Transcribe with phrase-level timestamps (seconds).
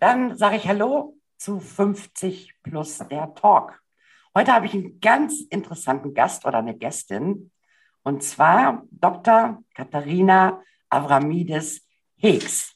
[0.00, 3.82] Dann sage ich Hallo zu 50 plus der Talk.
[4.34, 7.52] Heute habe ich einen ganz interessanten Gast oder eine Gästin
[8.02, 9.62] und zwar Dr.
[9.74, 12.74] Katharina Avramidis Heggs.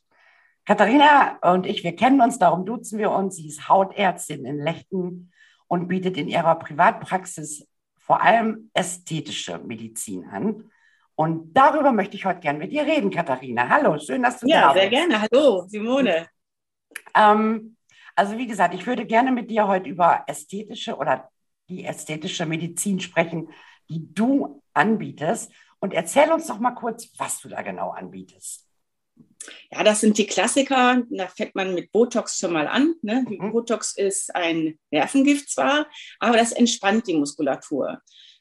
[0.67, 3.37] Katharina und ich, wir kennen uns, darum duzen wir uns.
[3.37, 5.33] Sie ist Hautärztin in Lechten
[5.67, 7.67] und bietet in ihrer Privatpraxis
[7.97, 10.71] vor allem ästhetische Medizin an.
[11.15, 13.67] Und darüber möchte ich heute gerne mit dir reden, Katharina.
[13.67, 14.77] Hallo, schön, dass du ja, da bist.
[14.77, 15.23] Ja, sehr gerne.
[15.23, 16.34] Hallo, Simone.
[17.15, 17.77] Ähm,
[18.17, 21.31] also wie gesagt, ich würde gerne mit dir heute über ästhetische oder
[21.69, 23.49] die ästhetische Medizin sprechen,
[23.89, 25.51] die du anbietest.
[25.81, 28.69] Und erzähl uns doch mal kurz, was du da genau anbietest.
[29.71, 31.03] Ja, das sind die Klassiker.
[31.11, 32.95] Da fängt man mit Botox schon mal an.
[33.03, 33.25] Ne?
[33.29, 33.53] Mhm.
[33.53, 35.87] Botox ist ein Nervengift zwar,
[36.21, 38.01] aber das entspannt die Muskulatur.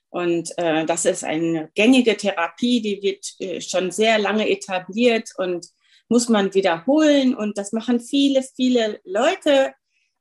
[0.09, 5.65] Und äh, das ist eine gängige Therapie, die wird äh, schon sehr lange etabliert und
[6.13, 7.33] muss man wiederholen.
[7.33, 9.73] Und das machen viele, viele Leute.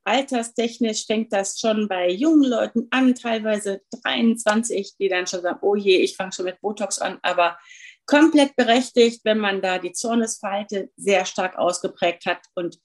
[0.05, 5.75] Alterstechnisch fängt das schon bei jungen Leuten an, teilweise 23, die dann schon sagen, oh
[5.75, 7.19] je, ich fange schon mit Botox an.
[7.21, 7.59] Aber
[8.07, 12.79] komplett berechtigt, wenn man da die Zornesfalte sehr stark ausgeprägt hat und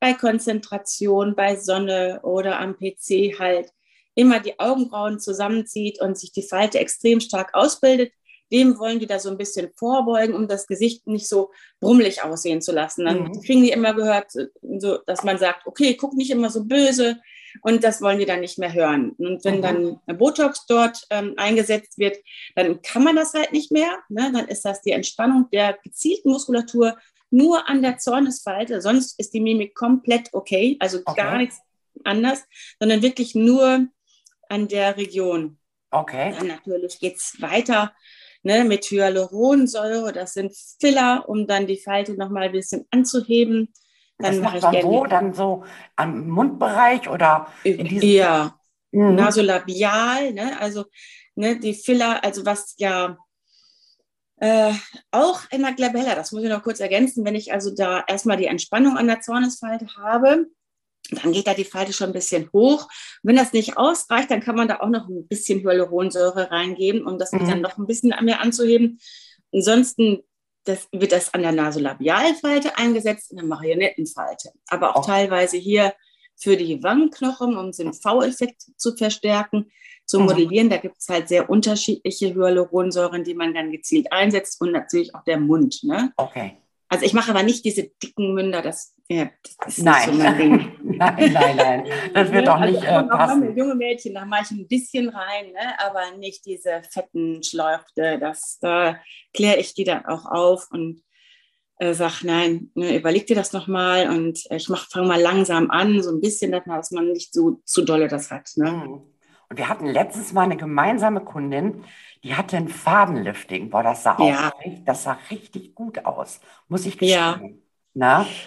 [0.00, 3.68] bei Konzentration, bei Sonne oder am PC halt
[4.14, 8.10] immer die Augenbrauen zusammenzieht und sich die Falte extrem stark ausbildet,
[8.52, 11.50] dem wollen die da so ein bisschen vorbeugen, um das Gesicht nicht so
[11.80, 13.04] brummelig aussehen zu lassen.
[13.04, 13.42] Dann mhm.
[13.42, 17.18] kriegen die immer gehört, so, dass man sagt, okay, guck nicht immer so böse
[17.62, 19.10] und das wollen die dann nicht mehr hören.
[19.18, 19.62] Und wenn mhm.
[20.06, 22.18] dann Botox dort ähm, eingesetzt wird,
[22.54, 23.98] dann kann man das halt nicht mehr.
[24.08, 24.30] Ne?
[24.32, 26.96] Dann ist das die Entspannung der gezielten Muskulatur
[27.30, 31.20] nur an der Zornesfalte, sonst ist die Mimik komplett okay, also okay.
[31.20, 31.58] gar nichts
[32.04, 32.44] anders,
[32.78, 33.88] sondern wirklich nur
[34.48, 35.58] an der Region.
[35.90, 36.34] Okay.
[36.36, 37.92] Dann natürlich geht es weiter
[38.44, 40.12] ne, mit Hyaluronsäure.
[40.12, 43.72] Das sind Filler, um dann die Falte nochmal ein bisschen anzuheben.
[44.18, 44.84] Dann mache ich gerne.
[44.84, 45.06] Wo?
[45.06, 45.64] Dann so
[45.96, 48.54] am Mundbereich oder in diesem Ja,
[48.92, 49.16] mhm.
[49.16, 50.60] nasolabial, ne?
[50.60, 50.84] Also
[51.34, 53.16] ne, die Filler, also was ja
[54.36, 54.72] äh,
[55.10, 58.36] auch in der Glabella, das muss ich noch kurz ergänzen, wenn ich also da erstmal
[58.36, 60.46] die Entspannung an der Zornesfalte habe,
[61.10, 62.88] dann geht da die Falte schon ein bisschen hoch.
[63.22, 67.18] Wenn das nicht ausreicht, dann kann man da auch noch ein bisschen Hyaluronsäure reingeben, um
[67.18, 67.46] das mhm.
[67.46, 68.98] dann noch ein bisschen mehr anzuheben.
[69.52, 70.22] Ansonsten
[70.64, 74.50] das, wird das an der Nasolabialfalte eingesetzt, in der Marionettenfalte.
[74.68, 75.06] Aber auch oh.
[75.06, 75.92] teilweise hier
[76.36, 79.70] für die Wangenknochen, um den V-Effekt zu verstärken,
[80.06, 80.26] zu mhm.
[80.26, 80.70] modellieren.
[80.70, 85.24] Da gibt es halt sehr unterschiedliche Hyaluronsäuren, die man dann gezielt einsetzt und natürlich auch
[85.24, 85.84] der Mund.
[85.84, 86.12] Ne?
[86.16, 86.56] Okay.
[86.88, 90.10] Also ich mache aber nicht diese dicken Münder, das, ja, das ist nein.
[90.10, 90.72] nicht so mein Ding.
[90.98, 93.56] nein, nein, nein, das wird auch nicht also, äh, passen.
[93.56, 95.78] Junge Mädchen, da mache ich ein bisschen rein, ne?
[95.78, 98.18] aber nicht diese fetten Schläufte.
[98.18, 98.96] Das, da
[99.32, 101.02] kläre ich die dann auch auf und
[101.78, 106.10] äh, sage, nein, ne, überleg dir das nochmal und ich fange mal langsam an, so
[106.10, 108.50] ein bisschen, dass man nicht so zu dolle das hat.
[108.56, 108.70] Ne?
[108.70, 109.02] Mhm.
[109.48, 111.84] Und wir hatten letztens mal eine gemeinsame Kundin,
[112.22, 113.70] die hatte ein Fadenlifting.
[113.70, 114.48] Boah, das sah, ja.
[114.48, 117.18] auch, das sah richtig gut aus, muss ich gestehen.
[117.18, 117.40] Ja,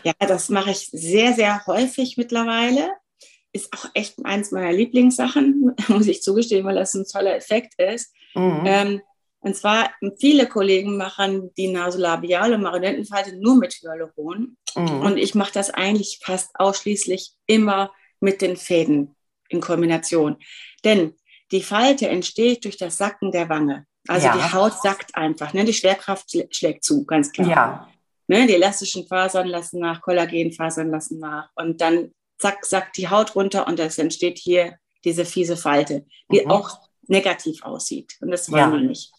[0.03, 2.91] ja das mache ich sehr, sehr häufig mittlerweile.
[3.53, 8.13] Ist auch echt eins meiner Lieblingssachen, muss ich zugestehen, weil das ein toller Effekt ist.
[8.35, 8.63] Mhm.
[8.65, 9.01] Ähm,
[9.39, 9.89] und zwar,
[10.19, 14.57] viele Kollegen machen die nasolabiale Marionettenfalte nur mit Hyaluron.
[14.75, 15.01] Mhm.
[15.01, 19.15] Und ich mache das eigentlich fast ausschließlich immer mit den Fäden
[19.49, 20.38] in Kombination.
[20.83, 21.13] Denn
[21.51, 23.85] die Falte entsteht durch das Sacken der Wange.
[24.07, 24.35] Also ja.
[24.35, 25.53] die Haut sackt einfach.
[25.53, 25.65] Ne?
[25.65, 27.47] Die Schwerkraft schlägt zu, ganz klar.
[27.47, 27.89] Ja.
[28.27, 28.47] Ne?
[28.47, 31.50] Die elastischen Fasern lassen nach, Kollagenfasern lassen nach.
[31.56, 36.41] Und dann zack, sackt die Haut runter und es entsteht hier diese fiese Falte, die
[36.41, 36.51] mhm.
[36.51, 36.77] auch
[37.07, 38.18] negativ aussieht.
[38.19, 38.71] Und das wollen ja.
[38.71, 39.12] wir nicht.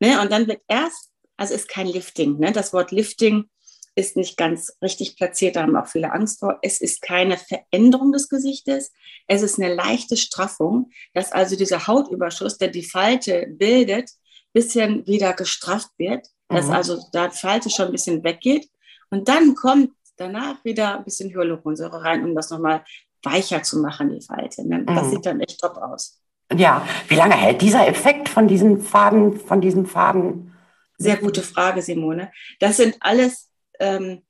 [0.00, 0.20] Ne?
[0.20, 2.38] Und dann wird erst, also ist kein Lifting.
[2.38, 2.52] Ne?
[2.52, 3.48] Das Wort Lifting
[3.94, 6.58] ist nicht ganz richtig platziert, da haben auch viele Angst vor.
[6.62, 8.92] Es ist keine Veränderung des Gesichtes,
[9.26, 14.10] es ist eine leichte Straffung, dass also dieser Hautüberschuss, der die Falte bildet,
[14.52, 16.72] bisschen wieder gestrafft wird, dass mhm.
[16.72, 18.68] also da Falte schon ein bisschen weggeht.
[19.10, 22.84] Und dann kommt danach wieder ein bisschen Hyaluronsäure rein, um das nochmal
[23.22, 24.66] weicher zu machen, die Falte.
[24.66, 24.84] Ne?
[24.84, 25.10] Das mhm.
[25.10, 26.20] sieht dann echt top aus.
[26.54, 30.54] Ja, wie lange hält dieser Effekt von diesen Faden, von diesen Faden?
[30.98, 32.30] Sehr gute Frage, Simone.
[32.60, 33.50] Das sind alles
[33.80, 34.22] ähm,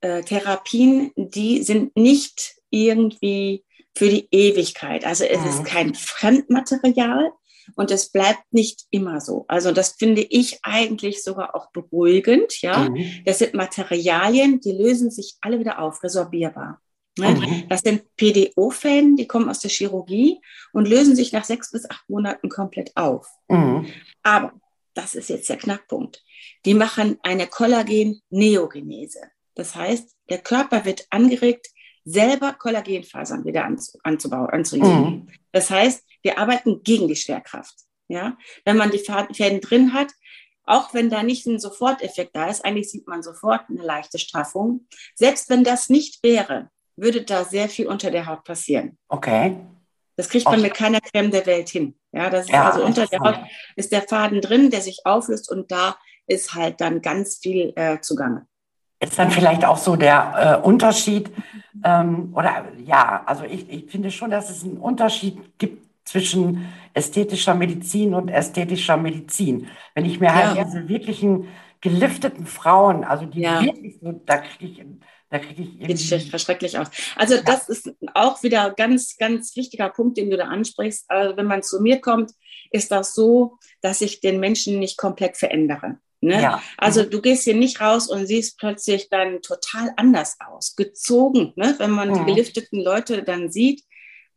[0.00, 3.64] äh, Therapien, die sind nicht irgendwie
[3.96, 5.04] für die Ewigkeit.
[5.04, 5.46] Also es mhm.
[5.46, 7.32] ist kein Fremdmaterial
[7.76, 9.44] und es bleibt nicht immer so.
[9.48, 12.60] Also das finde ich eigentlich sogar auch beruhigend.
[12.62, 13.22] Ja, mhm.
[13.24, 16.80] das sind Materialien, die lösen sich alle wieder auf, resorbierbar.
[17.18, 17.30] Ne?
[17.30, 17.68] Mhm.
[17.68, 20.40] Das sind PDO-Fäden, die kommen aus der Chirurgie
[20.72, 23.28] und lösen sich nach sechs bis acht Monaten komplett auf.
[23.48, 23.86] Mhm.
[24.22, 24.52] Aber,
[24.94, 26.22] das ist jetzt der Knackpunkt,
[26.64, 29.20] die machen eine Kollagen-Neogenese.
[29.54, 31.68] Das heißt, der Körper wird angeregt,
[32.04, 33.68] selber Kollagenfasern wieder
[34.02, 35.00] anzubauen, anzulegen.
[35.00, 35.28] Mhm.
[35.52, 37.74] Das heißt, wir arbeiten gegen die Schwerkraft.
[38.08, 38.36] Ja?
[38.64, 40.08] Wenn man die Fäden drin hat,
[40.64, 44.86] auch wenn da nicht ein Soforteffekt da ist, eigentlich sieht man sofort eine leichte Straffung.
[45.14, 48.98] Selbst wenn das nicht wäre, würde da sehr viel unter der Haut passieren.
[49.08, 49.56] Okay.
[50.16, 51.98] Das kriegt man mit keiner Creme der Welt hin.
[52.12, 53.38] Ja, das ist ja, also unter der Haut
[53.74, 55.96] ist der Faden drin, der sich auflöst und da
[56.26, 58.46] ist halt dann ganz viel äh, zugange.
[59.00, 61.30] Ist dann vielleicht auch so der äh, Unterschied,
[61.82, 67.54] ähm, oder ja, also ich, ich finde schon, dass es einen Unterschied gibt zwischen ästhetischer
[67.54, 69.68] Medizin und ästhetischer Medizin.
[69.94, 70.64] Wenn ich mir halt ja.
[70.64, 71.48] diese wirklichen
[71.80, 73.62] gelifteten Frauen, also die ja.
[73.62, 74.84] wirklich so, da kriege ich
[75.30, 75.96] da kriege ich irgendwie.
[75.96, 76.88] Sieht verschrecklich aus.
[77.14, 77.42] Also, ja.
[77.42, 81.04] das ist auch wieder ganz, ganz wichtiger Punkt, den du da ansprichst.
[81.08, 82.32] Also, wenn man zu mir kommt,
[82.72, 85.98] ist das so, dass ich den Menschen nicht komplett verändere.
[86.20, 86.42] Ne?
[86.42, 86.62] Ja.
[86.76, 87.10] Also mhm.
[87.10, 91.52] du gehst hier nicht raus und siehst plötzlich dann total anders aus, gezogen.
[91.56, 91.74] Ne?
[91.78, 92.14] Wenn man mhm.
[92.14, 93.82] die gelifteten Leute dann sieht,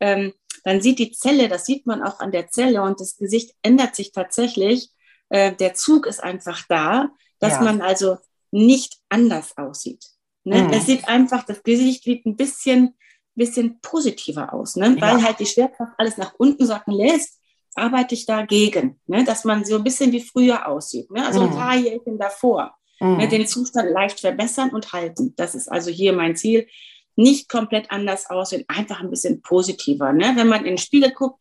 [0.00, 0.32] ähm,
[0.64, 3.94] dann sieht die Zelle, das sieht man auch an der Zelle und das Gesicht ändert
[3.94, 4.90] sich tatsächlich.
[5.28, 7.62] Äh, der Zug ist einfach da, dass ja.
[7.62, 8.16] man also
[8.50, 10.04] nicht anders aussieht.
[10.44, 10.62] Ne?
[10.62, 10.70] Mhm.
[10.72, 12.94] Es sieht einfach, das Gesicht sieht ein bisschen,
[13.34, 14.96] bisschen positiver aus, ne?
[15.00, 17.40] weil halt die Schwerkraft alles nach unten sacken lässt,
[17.74, 19.24] arbeite ich dagegen, ne?
[19.24, 21.10] dass man so ein bisschen wie früher aussieht.
[21.10, 21.26] Ne?
[21.26, 21.48] Also mhm.
[21.48, 22.74] ein paar Jährchen davor.
[23.00, 23.16] Mhm.
[23.16, 23.28] Ne?
[23.28, 25.34] Den Zustand leicht verbessern und halten.
[25.36, 26.66] Das ist also hier mein Ziel.
[27.16, 30.12] Nicht komplett anders aussehen, einfach ein bisschen positiver.
[30.12, 30.32] Ne?
[30.36, 31.40] Wenn man in den Spiegel guckt,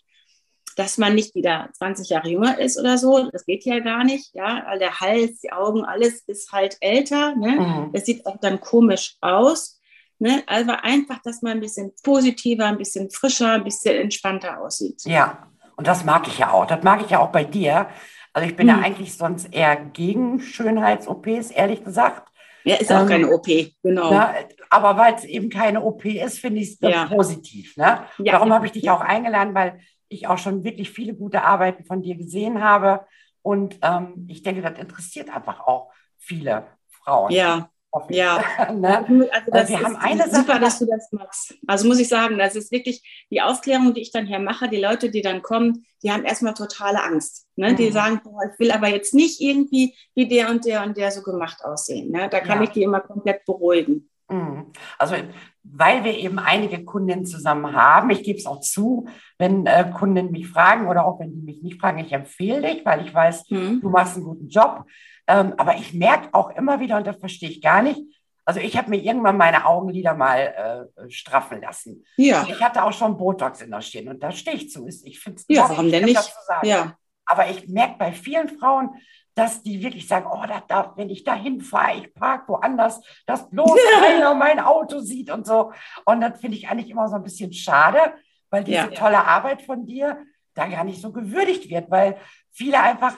[0.75, 3.29] dass man nicht wieder 20 Jahre jünger ist oder so.
[3.31, 4.33] Das geht ja gar nicht.
[4.33, 7.35] Ja, der Hals, die Augen, alles ist halt älter.
[7.35, 7.59] Ne?
[7.59, 7.91] Mhm.
[7.93, 9.79] Das sieht auch dann komisch aus.
[10.19, 10.43] Ne?
[10.47, 15.01] Also einfach, dass man ein bisschen positiver, ein bisschen frischer, ein bisschen entspannter aussieht.
[15.05, 16.65] Ja, und das mag ich ja auch.
[16.65, 17.87] Das mag ich ja auch bei dir.
[18.31, 18.73] Also ich bin mhm.
[18.73, 22.31] ja eigentlich sonst eher gegen Schönheits-OPs, ehrlich gesagt.
[22.63, 23.47] Ja, ist auch ähm, keine OP,
[23.81, 24.11] genau.
[24.11, 24.33] Na,
[24.69, 27.05] aber weil es eben keine OP ist, finde ich es ja.
[27.05, 27.75] positiv.
[27.77, 28.05] Ne?
[28.19, 31.83] Ja, Darum habe ich dich auch eingeladen, weil ich auch schon wirklich viele gute Arbeiten
[31.85, 33.05] von dir gesehen habe.
[33.41, 37.31] Und ähm, ich denke, das interessiert einfach auch viele Frauen.
[37.31, 37.69] Ja.
[38.09, 38.43] Ja,
[38.73, 39.29] ne?
[39.31, 41.55] also das wir haben eine super, Sache, dass du das machst.
[41.67, 44.67] Also muss ich sagen, das ist wirklich die Aufklärung, die ich dann hier mache.
[44.67, 47.47] Die Leute, die dann kommen, die haben erstmal totale Angst.
[47.55, 47.71] Ne?
[47.71, 47.75] Mhm.
[47.75, 51.11] Die sagen, boah, ich will aber jetzt nicht irgendwie wie der und der und der
[51.11, 52.11] so gemacht aussehen.
[52.11, 52.29] Ne?
[52.29, 52.63] Da kann ja.
[52.63, 54.09] ich die immer komplett beruhigen.
[54.29, 54.71] Mhm.
[54.97, 55.15] Also,
[55.63, 60.31] weil wir eben einige Kunden zusammen haben, ich gebe es auch zu, wenn äh, Kunden
[60.31, 63.49] mich fragen oder auch wenn die mich nicht fragen, ich empfehle dich, weil ich weiß,
[63.49, 63.81] mhm.
[63.81, 64.85] du machst einen guten Job.
[65.27, 68.01] Ähm, aber ich merke auch immer wieder, und das verstehe ich gar nicht,
[68.45, 72.03] also ich habe mir irgendwann meine Augenlider mal äh, straffen lassen.
[72.17, 72.45] Ja.
[72.49, 74.85] Ich hatte auch schon Botox in der Stirn und da stehe ich zu.
[74.87, 76.33] Ich finde es Ja, warum denn nicht?
[76.63, 76.97] Ja.
[77.25, 78.89] Aber ich merke bei vielen Frauen,
[79.35, 83.49] dass die wirklich sagen, oh, da, da, wenn ich da hinfahre, ich parke woanders, dass
[83.49, 85.71] bloß keiner mein Auto sieht und so.
[86.05, 88.13] Und das finde ich eigentlich immer so ein bisschen schade,
[88.49, 88.87] weil diese ja.
[88.87, 90.17] tolle Arbeit von dir
[90.53, 92.17] da gar nicht so gewürdigt wird, weil
[92.51, 93.17] viele einfach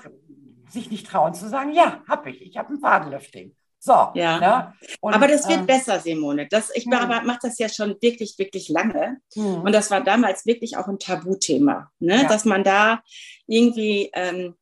[0.69, 3.55] sich nicht trauen zu sagen, ja, habe ich, ich habe ein Fadenlifting.
[3.85, 4.39] So, ja.
[4.39, 4.73] Ne?
[4.99, 6.47] Und, aber das wird äh, besser, Simone.
[6.47, 6.91] Das, ich hm.
[6.91, 9.17] mache das ja schon wirklich, wirklich lange.
[9.35, 9.61] Hm.
[9.61, 12.23] Und das war damals wirklich auch ein Tabuthema, ne?
[12.23, 12.27] Ja.
[12.27, 13.03] dass man da
[13.45, 14.55] irgendwie ähm,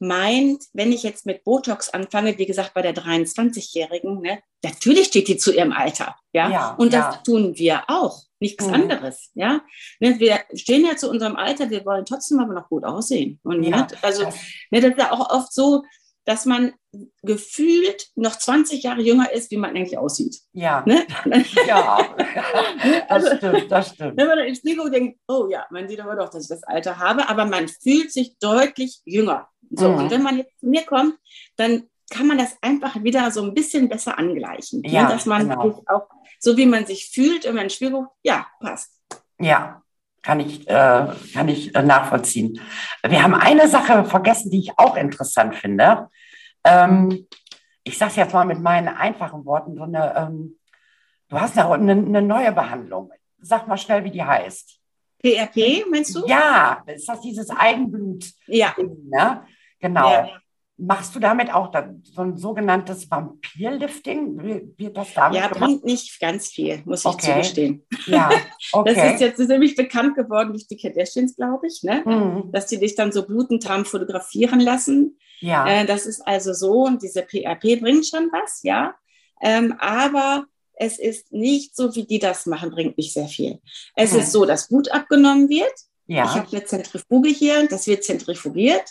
[0.00, 5.28] meint, wenn ich jetzt mit Botox anfange, wie gesagt, bei der 23-Jährigen, ne, natürlich steht
[5.28, 6.16] die zu ihrem Alter.
[6.32, 7.22] Ja, ja und das ja.
[7.22, 8.22] tun wir auch.
[8.42, 8.72] Nichts mhm.
[8.72, 9.30] anderes.
[9.34, 9.60] Ja,
[10.00, 13.38] ne, wir stehen ja zu unserem Alter, wir wollen trotzdem aber noch gut aussehen.
[13.42, 13.82] Und ja.
[13.82, 14.24] ne, also,
[14.70, 15.82] ne, das ist ja auch oft so,
[16.24, 16.72] dass man
[17.22, 20.38] gefühlt noch 20 Jahre jünger ist, wie man eigentlich aussieht.
[20.52, 20.82] Ja.
[20.86, 21.06] Ne?
[21.66, 22.14] Ja,
[23.08, 24.16] das stimmt, das stimmt.
[24.16, 26.98] Wenn man ins Spiegel denkt, oh ja, man sieht aber doch, dass ich das Alter
[26.98, 29.48] habe, aber man fühlt sich deutlich jünger.
[29.70, 29.98] So, mhm.
[29.98, 31.14] und wenn man jetzt zu mir kommt,
[31.56, 34.82] dann kann man das einfach wieder so ein bisschen besser angleichen.
[34.84, 35.08] Ja, ne?
[35.10, 35.70] Dass man genau.
[35.70, 36.08] sich auch,
[36.38, 38.92] so wie man sich fühlt, wenn man guckt, ja, passt.
[39.38, 39.82] Ja,
[40.22, 42.60] kann ich, äh, kann ich äh, nachvollziehen.
[43.06, 46.08] Wir haben eine Sache vergessen, die ich auch interessant finde.
[46.64, 47.26] Ähm,
[47.84, 50.58] ich sage es jetzt mal mit meinen einfachen Worten, so eine, ähm,
[51.28, 53.10] du hast eine, eine neue Behandlung.
[53.40, 54.78] Sag mal schnell, wie die heißt.
[55.22, 56.26] PRP, meinst du?
[56.26, 58.24] Ja, ist das dieses Eigenblut?
[58.46, 58.74] Ja.
[58.78, 59.42] Ne?
[59.80, 60.10] Genau.
[60.10, 60.28] Ja.
[60.82, 61.70] Machst du damit auch
[62.04, 64.72] so ein sogenanntes Vampirlifting?
[64.78, 65.60] Wird das damit Ja, gemacht?
[65.60, 67.32] bringt nicht ganz viel, muss ich Okay.
[67.32, 67.86] zugestehen.
[68.06, 68.30] Ja,
[68.72, 68.94] okay.
[68.94, 72.02] Das ist jetzt nämlich bekannt geworden durch die Kardashians, glaube ich, ne?
[72.06, 72.50] Mhm.
[72.52, 75.18] dass die dich dann so blutend haben fotografieren lassen.
[75.40, 78.94] Ja, Äh, das ist also so, und diese PRP bringt schon was, ja.
[79.42, 80.44] Ähm, aber
[80.74, 83.60] es ist nicht so, wie die das machen, bringt nicht sehr viel.
[83.96, 84.20] Es Mhm.
[84.20, 85.72] ist so, dass Blut abgenommen wird.
[86.10, 88.82] Ich ja, habe eine Zentrifuge hier, das wird zentrifugiert.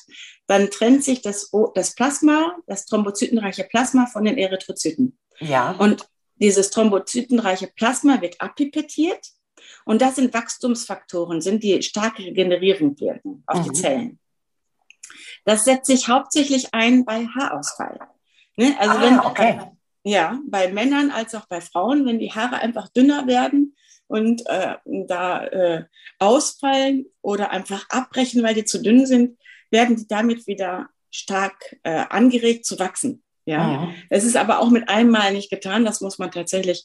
[0.47, 5.19] Dann trennt sich das, das Plasma, das thrombozytenreiche Plasma von den Erythrozyten.
[5.39, 5.71] ja.
[5.71, 6.07] Und
[6.37, 9.19] dieses thrombozytenreiche Plasma wird abpipettiert.
[9.83, 13.75] Und das sind Wachstumsfaktoren, sind die stark regenerierend wirken auf die Mhm.
[13.75, 14.19] Zellen.
[15.43, 17.99] Das setzt sich hauptsächlich ein bei Haarausfall.
[18.55, 18.77] Ne?
[18.79, 19.59] Also wenn, ah, okay.
[20.03, 23.75] ja, bei Männern als auch bei Frauen, wenn die Haare einfach dünner werden
[24.09, 25.83] und äh, da äh,
[26.17, 29.37] ausfallen oder einfach abbrechen, weil die zu dünn sind,
[29.71, 33.23] werden die damit wieder stark äh, angeregt zu wachsen.
[33.45, 33.93] Ja, Mhm.
[34.09, 35.85] es ist aber auch mit einmal nicht getan.
[35.85, 36.83] Das muss man tatsächlich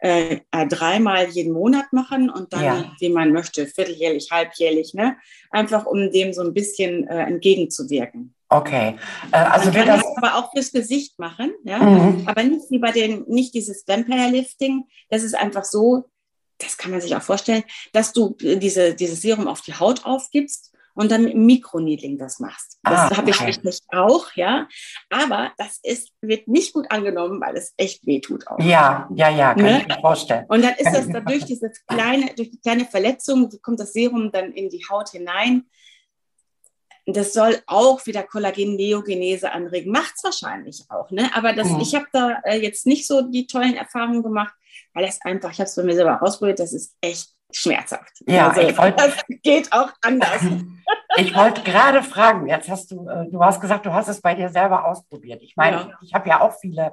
[0.00, 2.92] äh, äh, dreimal jeden Monat machen und dann, Ja.
[3.00, 5.16] wie man möchte, vierteljährlich, halbjährlich, ne?
[5.50, 8.34] Einfach um dem so ein bisschen äh, entgegenzuwirken.
[8.50, 8.96] Okay.
[9.32, 10.06] Äh, also man wird kann das.
[10.06, 11.78] das aber auch fürs Gesicht machen, ja.
[11.78, 12.28] Mhm.
[12.28, 14.84] Aber nicht wie bei den, nicht dieses Vampire Lifting.
[15.08, 16.04] Das ist einfach so,
[16.58, 20.04] das kann man sich auch vorstellen, dass du äh, diese, dieses Serum auf die Haut
[20.04, 22.78] aufgibst und dann mit Mikroneedling das machst.
[22.84, 23.46] Das Ah, habe ich okay.
[23.46, 24.68] richtig auch, ja.
[25.10, 28.60] Aber das ist, wird nicht gut angenommen, weil es echt weh tut auch.
[28.60, 29.80] Ja, ja, ja, kann Ne?
[29.80, 30.44] ich mir vorstellen.
[30.48, 34.30] Und dann ist Kann das dadurch diese kleine, durch die kleine Verletzung, kommt das Serum
[34.30, 35.64] dann in die Haut hinein.
[37.06, 39.92] Das soll auch wieder Kollagen-Neogenese anregen.
[39.92, 41.28] Macht es wahrscheinlich auch, ne?
[41.34, 41.80] Aber das, Mhm.
[41.80, 44.54] ich habe da äh, jetzt nicht so die tollen Erfahrungen gemacht,
[44.94, 48.12] weil es einfach, ich habe es bei mir selber ausprobiert, das ist echt schmerzhaft.
[48.26, 50.40] Ja, also, ich wollt- das geht auch anders.
[51.16, 54.34] Ich wollte gerade fragen, jetzt hast du, äh, du hast gesagt, du hast es bei
[54.34, 55.40] dir selber ausprobiert.
[55.42, 55.90] Ich meine, Ja.
[56.02, 56.92] ich habe ja auch viele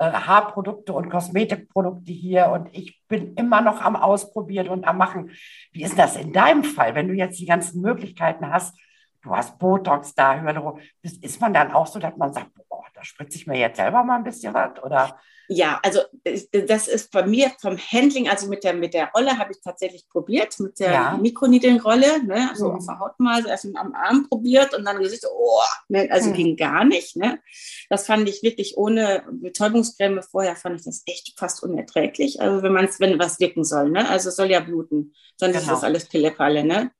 [0.00, 5.30] äh, Haarprodukte und Kosmetikprodukte hier und ich bin immer noch am Ausprobieren und am Machen.
[5.70, 8.76] Wie ist das in deinem Fall, wenn du jetzt die ganzen Möglichkeiten hast?
[9.22, 10.80] Du hast Botox da, Hyaluron.
[11.02, 13.76] Ist ist man dann auch so, dass man sagt, boah, da spritze ich mir jetzt
[13.76, 14.82] selber mal ein bisschen was?
[14.82, 15.16] Oder?
[15.52, 19.36] Ja, also ich- das ist bei mir vom Handling, also mit der, mit der Rolle
[19.36, 21.18] habe ich tatsächlich probiert, mit der Ja.
[21.20, 22.76] Mikroneedling-Rolle, ne, also Mhm.
[22.76, 26.34] auf der Haut mal, erst am Arm probiert und dann gesagt, oh, ne, also Mhm.
[26.34, 27.16] ging gar nicht.
[27.16, 27.40] Ne.
[27.88, 32.40] Das fand ich wirklich ohne Betäubungscreme vorher, fand ich das echt fast unerträglich.
[32.40, 35.56] Also wenn man es, wenn was wirken soll, ne, also es soll ja bluten, sonst
[35.56, 35.74] ist Genau.
[35.74, 36.92] das alles Pillepalle, ne.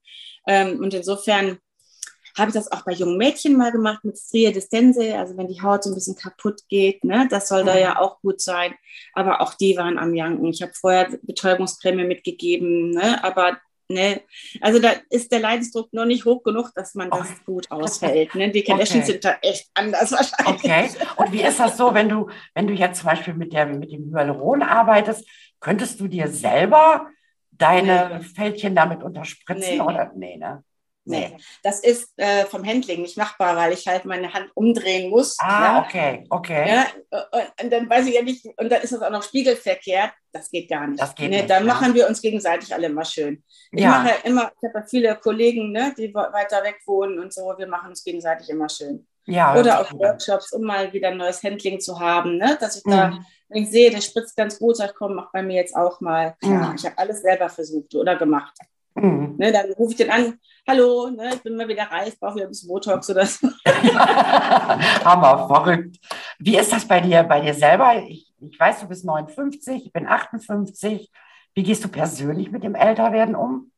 [0.49, 1.59] Ähm, und insofern
[2.39, 5.61] habe ich das auch bei jungen Mädchen mal gemacht mit Stria distense, also wenn die
[5.63, 7.81] Haut so ein bisschen kaputt geht, ne, das soll da Mhm.
[7.81, 8.75] ja auch gut sein.
[9.15, 10.47] Aber auch die waren am Janken.
[10.47, 13.59] Ich habe vorher Betäubungscreme mitgegeben, ne, aber
[13.89, 14.21] ne,
[14.61, 17.41] also da ist der Leidensdruck noch nicht hoch genug, dass man das Okay.
[17.47, 18.35] gut ausfällt.
[18.37, 18.51] Ne?
[18.51, 19.13] Die Kardashians Okay.
[19.13, 20.65] sind da echt anders wahrscheinlich.
[20.65, 20.89] Okay.
[21.17, 23.91] Und wie ist das so, wenn du, wenn du jetzt zum Beispiel mit, der, mit
[23.91, 27.09] dem Hyaluron arbeitest, könntest du dir selber
[27.51, 29.81] deine Fältchen damit unterspritzen Nee.
[29.81, 30.13] oder?
[30.15, 30.65] Nee, ne?
[31.05, 35.37] Nee, das ist äh, vom Handling nicht machbar, weil ich halt meine Hand umdrehen muss.
[35.41, 35.85] Ah, ja?
[35.85, 36.69] okay, okay.
[36.69, 36.87] Ja,
[37.33, 40.13] und, und dann weiß ich ja nicht, und dann ist das auch noch spiegelverkehrt.
[40.33, 41.01] Das geht gar nicht.
[41.01, 41.75] Das geht ne, nicht, Dann ja.
[41.75, 43.43] machen wir uns gegenseitig alle immer schön.
[43.73, 43.89] Ich Ja.
[43.91, 47.55] mache immer, ich habe ja viele Kollegen, ne, die weiter weg wohnen und so.
[47.57, 49.07] Wir machen uns gegenseitig immer schön.
[49.27, 49.99] Ja, Oder an.
[49.99, 52.57] Workshops, um mal wieder ein neues Handling zu haben, ne?
[52.61, 53.27] dass ich da, Mhm.
[53.49, 56.01] wenn ich sehe, der spritzt ganz gut, sag ich, komm, mach bei mir jetzt auch
[56.01, 56.37] mal.
[56.43, 56.75] Mhm.
[56.77, 58.57] ich habe alles selber versucht oder gemacht.
[58.95, 59.37] Mhm.
[59.39, 59.53] Ne?
[59.53, 62.51] Dann rufe ich den an, hallo, ne, ich bin mal wieder reif, brauche wieder ein
[62.51, 63.49] bisschen Botox oder so.
[65.05, 65.97] Hammer, verrückt.
[66.39, 68.03] Wie ist das bei dir, bei dir selber?
[68.09, 71.11] Ich, ich weiß, du bist 59, ich bin 58.
[71.55, 73.71] Wie gehst du persönlich mit dem Älterwerden um?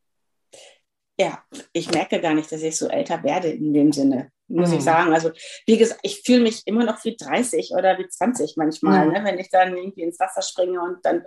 [1.18, 1.38] Ja,
[1.72, 4.76] ich merke gar nicht, dass ich so älter werde in dem Sinne, muss Mhm.
[4.78, 5.12] ich sagen.
[5.12, 5.30] Also,
[5.66, 9.12] wie gesagt, ich fühle mich immer noch wie 30 oder wie 20 manchmal, Mhm.
[9.12, 9.24] ne?
[9.24, 11.24] wenn ich dann irgendwie ins Wasser springe und dann,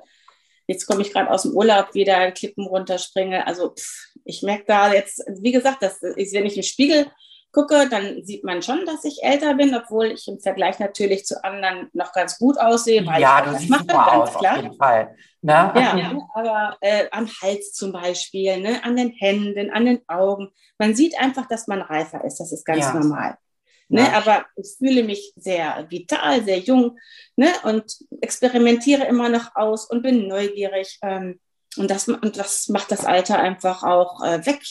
[0.67, 3.45] jetzt komme ich gerade aus dem Urlaub wieder, Klippen runterspringe.
[3.47, 7.07] Also, pff, ich merke da jetzt, wie gesagt, dass ich, wenn ich im Spiegel
[7.51, 11.41] gucke, dann sieht man schon, dass ich älter bin, obwohl ich im Vergleich natürlich zu
[11.43, 14.57] anderen noch ganz gut aussehe, weil ja, ich du siehst mache, super ganz aus, klar.
[14.57, 15.15] auf jeden Fall.
[15.41, 15.51] Ne?
[15.75, 20.51] Ja, aber äh, am Hals zum Beispiel, ne, an den Händen, an den Augen.
[20.77, 22.39] Man sieht einfach, dass man reifer ist.
[22.39, 22.93] Das ist ganz Ja.
[22.93, 23.37] normal.
[23.87, 24.01] Ne?
[24.01, 24.13] Ja.
[24.13, 26.97] Aber ich fühle mich sehr vital, sehr jung
[27.35, 27.49] ne?
[27.63, 30.97] und experimentiere immer noch aus und bin neugierig.
[31.01, 31.39] Ähm,
[31.77, 34.61] und, das, und das macht das Alter einfach auch äh, weg.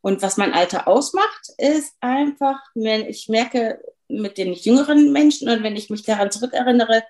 [0.00, 5.62] Und was mein Alter ausmacht, ist einfach, wenn ich merke, mit den jüngeren Menschen und
[5.62, 7.02] wenn ich mich daran zurückerinnere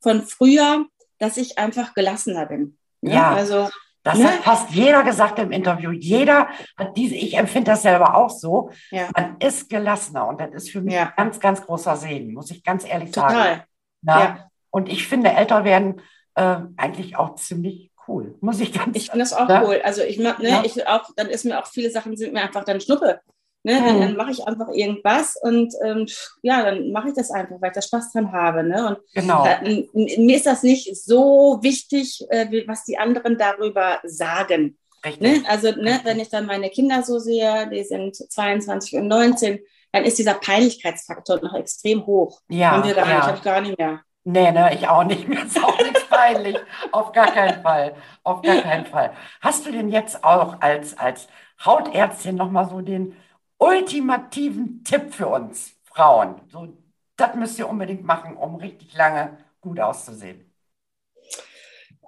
[0.00, 0.86] von früher,
[1.18, 2.76] dass ich einfach gelassener bin.
[3.00, 3.14] Ne?
[3.14, 3.70] Ja, also
[4.02, 4.26] das ne?
[4.26, 5.90] hat fast jeder gesagt im Interview.
[5.90, 8.70] Jeder hat diese, ich empfinde das selber auch so.
[8.90, 9.08] Ja.
[9.16, 11.04] Man ist gelassener und das ist für mich ja.
[11.04, 13.32] ein ganz, ganz großer Segen, muss ich ganz ehrlich Total.
[13.32, 13.64] sagen.
[14.02, 14.50] Ja.
[14.70, 16.00] Und ich finde, älter werden
[16.34, 19.62] äh, eigentlich auch ziemlich cool, muss ich ganz Ich finde das auch ne?
[19.64, 19.80] cool.
[19.84, 22.80] Also ich, ne, ich auch, dann ist mir auch viele Sachen sind mir einfach dann
[22.80, 23.20] Schnuppe.
[23.64, 23.80] Ne?
[23.80, 26.06] Dann, dann mache ich einfach irgendwas und ähm,
[26.42, 28.64] ja, dann mache ich das einfach, weil ich da Spaß dran habe.
[28.64, 28.88] Ne?
[28.88, 29.46] Und genau.
[29.46, 34.78] Äh, mir ist das nicht so wichtig, äh, was die anderen darüber sagen.
[35.20, 35.42] Ne?
[35.48, 39.60] Also ne, wenn ich dann meine Kinder so sehe, die sind 22 und 19,
[39.92, 42.40] dann ist dieser Peinlichkeitsfaktor noch extrem hoch.
[42.48, 43.16] Ja, Haben wir gar ja.
[43.16, 44.00] nicht, habe ich gar nicht mehr.
[44.24, 45.28] Nee, ne, ich auch nicht.
[45.28, 46.56] Mir ist auch nichts peinlich.
[46.92, 47.94] Auf gar keinen Fall.
[48.22, 49.12] Auf gar keinen Fall.
[49.40, 51.28] Hast du denn jetzt auch als, als
[51.64, 53.16] Hautärztin nochmal so den
[53.62, 56.40] ultimativen Tipp für uns Frauen?
[56.50, 56.76] So,
[57.16, 60.52] das müsst ihr unbedingt machen, um richtig lange gut auszusehen.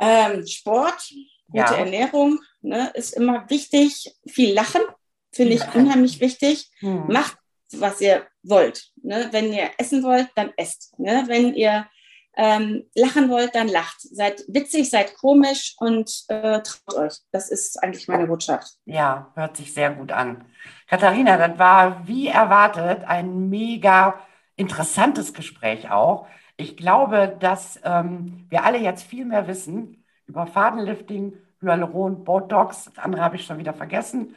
[0.01, 1.13] Ähm, Sport,
[1.47, 1.75] gute ja.
[1.75, 4.17] Ernährung ne, ist immer wichtig.
[4.27, 4.83] Viel Lachen
[5.31, 6.71] finde ich unheimlich wichtig.
[6.81, 7.07] Hm.
[7.07, 7.39] Macht,
[7.73, 8.91] was ihr wollt.
[9.03, 9.29] Ne?
[9.31, 10.99] Wenn ihr essen wollt, dann esst.
[10.99, 11.25] Ne?
[11.27, 11.87] Wenn ihr
[12.37, 14.01] ähm, lachen wollt, dann lacht.
[14.01, 17.15] Seid witzig, seid komisch und äh, traut euch.
[17.33, 18.73] Das ist eigentlich meine Botschaft.
[18.85, 20.45] Ja, hört sich sehr gut an.
[20.89, 24.19] Katharina, das war wie erwartet ein mega
[24.57, 26.27] interessantes Gespräch auch.
[26.57, 32.85] Ich glaube, dass ähm, wir alle jetzt viel mehr wissen über Fadenlifting, Hyaluron, Botox.
[32.85, 34.35] Das andere habe ich schon wieder vergessen.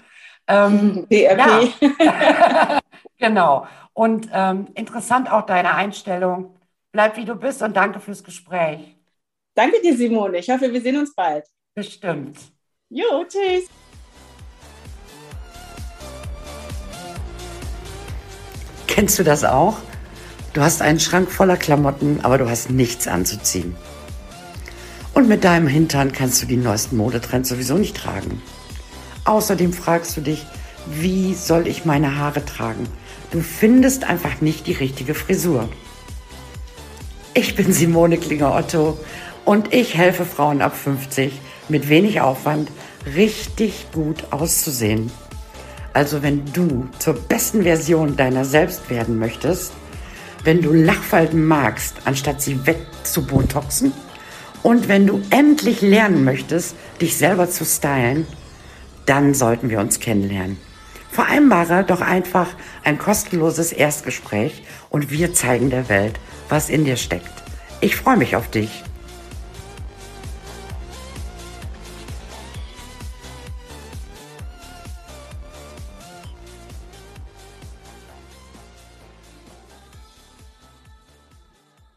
[0.47, 1.05] Ähm.
[1.11, 1.61] Ja.
[3.17, 3.67] genau.
[3.93, 6.56] Und ähm, interessant auch deine Einstellung
[6.97, 8.79] Bleib wie du bist und danke fürs Gespräch.
[9.53, 10.39] Danke dir, Simone.
[10.39, 11.45] Ich hoffe, wir sehen uns bald.
[11.75, 12.35] Bestimmt.
[12.89, 13.69] Jo, tschüss.
[18.87, 19.77] Kennst du das auch?
[20.53, 23.75] Du hast einen Schrank voller Klamotten, aber du hast nichts anzuziehen.
[25.13, 28.41] Und mit deinem Hintern kannst du die neuesten Modetrends sowieso nicht tragen.
[29.23, 30.47] Außerdem fragst du dich,
[30.87, 32.87] wie soll ich meine Haare tragen?
[33.29, 35.69] Du findest einfach nicht die richtige Frisur.
[37.37, 38.97] Ich bin Simone Klinger-Otto
[39.45, 42.71] und ich helfe Frauen ab 50 mit wenig Aufwand
[43.15, 45.11] richtig gut auszusehen.
[45.93, 49.71] Also wenn du zur besten Version deiner selbst werden möchtest,
[50.45, 53.93] wenn du Lachfalten magst, anstatt sie wegzubotoxen
[54.63, 58.25] und wenn du endlich lernen möchtest, dich selber zu stylen,
[59.05, 60.57] dann sollten wir uns kennenlernen.
[61.11, 62.47] Vereinbare doch einfach
[62.83, 67.31] ein kostenloses Erstgespräch und wir zeigen der Welt, was in dir steckt.
[67.81, 68.83] Ich freue mich auf dich.